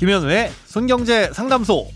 [0.00, 1.86] 김현우의 손경제 상담소.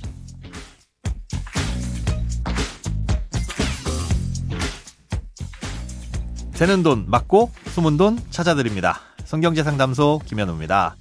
[6.52, 9.00] 새는 돈 맞고 숨은 돈 찾아드립니다.
[9.24, 10.96] 손경제 상담소 김현우입니다.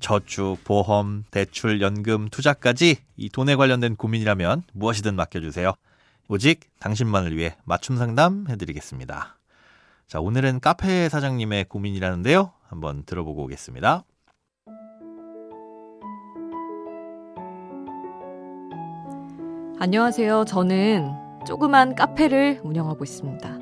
[0.00, 5.74] 저축, 보험, 대출, 연금, 투자까지 이 돈에 관련된 고민이라면 무엇이든 맡겨주세요.
[6.28, 9.36] 오직 당신만을 위해 맞춤 상담 해드리겠습니다.
[10.06, 12.52] 자, 오늘은 카페 사장님의 고민이라는데요.
[12.70, 14.04] 한번 들어보고 오겠습니다.
[19.78, 20.44] 안녕하세요.
[20.46, 21.10] 저는
[21.46, 23.58] 조그만 카페를 운영하고 있습니다.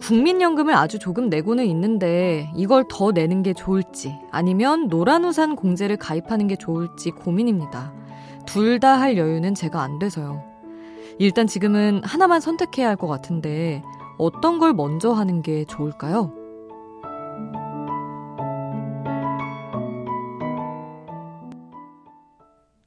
[0.00, 6.56] 국민연금을 아주 조금 내고는 있는데 이걸 더 내는 게 좋을지 아니면 노란우산 공제를 가입하는 게
[6.56, 7.92] 좋을지 고민입니다.
[8.44, 10.42] 둘 다 할 여유는 제가 안 돼서요.
[11.18, 13.82] 일단 지금은 하나만 선택해야 할 것 같은데
[14.18, 16.32] 어떤 걸 먼저 하는 게 좋을까요?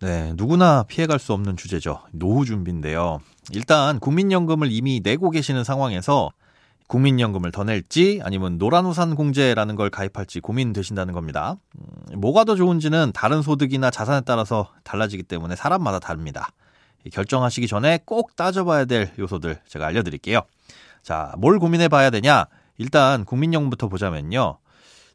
[0.08, 2.00] 네, 누구나 피해갈 수 없는 주제죠.
[2.14, 3.20] 노후 준비인데요.
[3.52, 6.32] 일단 국민연금을 이미 내고 계시는 상황에서
[6.88, 11.58] 국민연금을 더 낼지 아니면 노란우산 공제라는 걸 가입할지 고민되신다는 겁니다.
[11.76, 16.52] 음, 뭐가 더 좋은지는 다른 소득이나 자산에 따라서 달라지기 때문에 사람마다 다릅니다.
[17.12, 20.40] 결정하시기 전에 꼭 따져봐야 될 요소들 제가 알려드릴게요.
[21.04, 22.46] 자, 뭘 고민해 봐야 되냐?
[22.78, 24.58] 일단 국민연금부터 보자면요.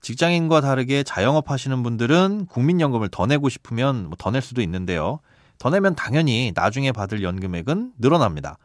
[0.02, 5.20] 직장인과 다르게 자영업 하시는 분들은 국민연금을 더 내고 싶으면 뭐 더 낼 수도 있는데요.
[5.58, 8.58] 더 내면 당연히 나중에 받을 연금액은 늘어납니다.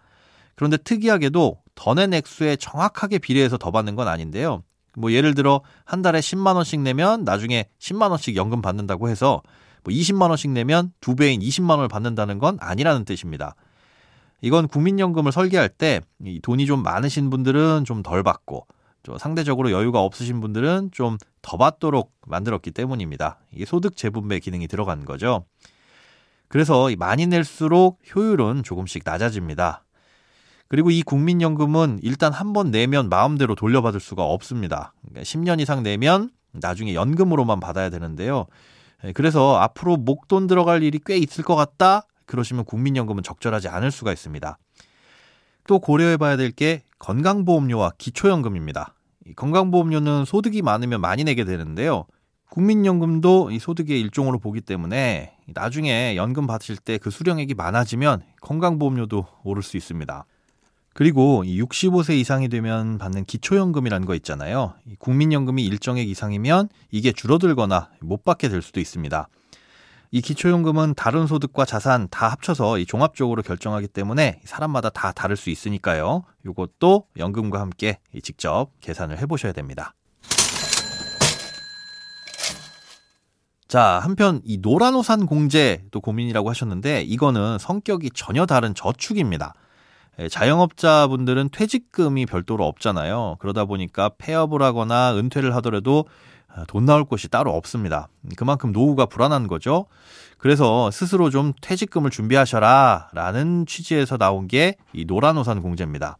[0.56, 4.64] 그런데 특이하게도 더 낸 액수에 정확하게 비례해서 더 받는 건 아닌데요.
[4.96, 9.44] 뭐 예를 들어 한 달에 10만 원씩 내면 나중에 10만 원씩 연금 받는다고 해서
[9.84, 13.54] 뭐 20만 원씩 내면 두 배인 20만 원을 받는다는 건 아니라는 뜻입니다.
[14.42, 16.02] 이건 국민연금을 설계할 때
[16.42, 18.66] 돈이 좀 많으신 분들은 좀 덜 받고
[19.17, 23.40] 상대적으로 여유가 없으신 분들은 좀 더 받도록 만들었기 때문입니다.
[23.53, 25.45] 이게 소득 재분배 기능이 들어간 거죠.
[26.50, 29.85] 그래서 많이 낼수록 효율은 조금씩 낮아집니다.
[30.67, 34.94] 그리고 이 국민연금은 일단 한 번 내면 마음대로 돌려받을 수가 없습니다.
[35.03, 38.47] 그러니까 10년 이상 내면 나중에 연금으로만 받아야 되는데요.
[39.06, 42.01] 예, 그래서 앞으로 목돈 들어갈 일이 꽤 있을 것 같다?
[42.25, 44.57] 그러시면 국민연금은 적절하지 않을 수가 있습니다.
[45.66, 48.94] 또 고려해 봐야 될 게 건강보험료와 기초연금입니다.
[49.36, 52.06] 건강보험료는 소득이 많으면 많이 내게 되는데요.
[52.50, 59.62] 국민연금도 이 소득의 일종으로 보기 때문에 나중에 연금 받으실 때 그 수령액이 많아지면 건강보험료도 오를
[59.64, 60.26] 수 있습니다.
[60.94, 64.74] 그리고 65세 이상이 되면 받는 기초연금이라는 거 있잖아요.
[64.98, 69.28] 국민연금이 일정액 이상이면 이게 줄어들거나 못 받게 될 수도 있습니다.
[70.12, 76.23] 이 기초연금은 다른 소득과 자산 다 합쳐서 종합적으로 결정하기 때문에 사람마다 다 다를 수 있으니까요.
[76.45, 79.94] 이것도 연금과 함께 직접 계산을 해보셔야 됩니다.
[83.67, 89.53] 자, 한편 이 노란우산 공제도 고민이라고 하셨는데 이거는 성격이 전혀 다른 저축입니다.
[90.19, 93.35] 예, 자영업자분들은 퇴직금이 별도로 없잖아요.
[93.40, 96.37] 그러다 보니까 폐업을 하거나 은퇴를 하더라도 아,
[96.68, 98.07] 돈 나올 곳이 따로 없습니다.
[98.35, 99.85] 그만큼 노후가 불안한 거죠.
[100.38, 106.17] 그래서 스스로 좀 퇴직금을 준비하셔라 라는 취지에서 나온 게 이 노란우산 공제입니다.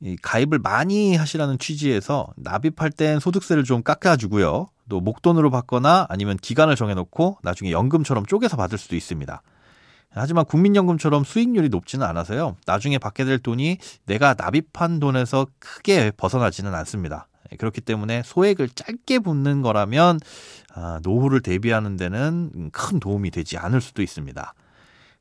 [0.00, 4.66] 이 가입을 많이 하시라는 취지에서 납입할 땐 소득세를 좀 깎아주고요.
[4.88, 9.42] 또 목돈으로 받거나 아니면 기간을 정해놓고 나중에 연금처럼 쪼개서 받을 수도 있습니다.
[10.10, 12.56] 하지만 국민연금처럼 수익률이 높지는 않아서요.
[12.66, 17.26] 나중에 받게 될 돈이 내가 납입한 돈에서 크게 벗어나지는 않습니다.
[17.52, 20.20] 예, 그렇기 때문에 소액을 짧게 붓는 거라면
[20.74, 24.54] 아, 노후를 대비하는 데는 큰 도움이 되지 않을 수도 있습니다.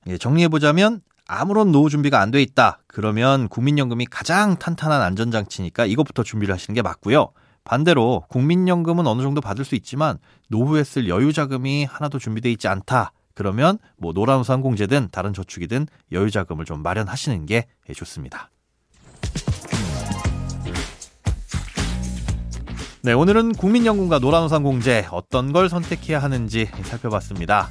[0.07, 2.79] 예, 정리해보자면 아무런 노후 준비가 안 돼 있다.
[2.87, 7.31] 그러면 국민연금이 가장 탄탄한 안전장치니까 이것부터 준비를 하시는 게 맞고요.
[7.63, 10.17] 반대로 국민연금은 어느 정도 받을 수 있지만
[10.49, 13.13] 노후에 쓸 여유자금이 하나도 준비되어 있지 않다.
[13.35, 18.49] 그러면 뭐 노란우산 공제든 다른 저축이든 여유자금을 좀 마련하시는 게 좋습니다.
[23.05, 27.69] 네, 오늘은 국민연금과 노란우산 공제 어떤 걸 선택해야 하는지 살펴봤습니다.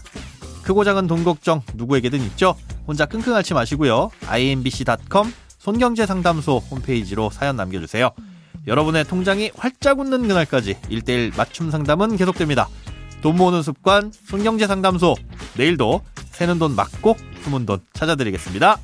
[0.62, 2.54] 크고 작은 돈 걱정 누구에게든 있죠?
[2.86, 4.10] 혼자 끙끙 앓지 마시고요.
[4.26, 8.10] imbc.com 손경제상담소 홈페이지로 사연 남겨주세요.
[8.66, 12.68] 여러분의 통장이 활짝 웃는 그날까지 1대1 맞춤 상담은 계속됩니다.
[13.22, 15.14] 돈 모으는 습관 손경제상담소
[15.56, 16.02] 내일도
[16.32, 18.78] 새는 돈 막고 숨은 돈 찾아드리겠습니다.